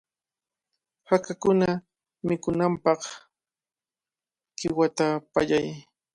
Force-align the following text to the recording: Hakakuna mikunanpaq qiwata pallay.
Hakakuna 1.09 1.67
mikunanpaq 2.27 3.01
qiwata 4.57 5.05
pallay. 5.33 5.67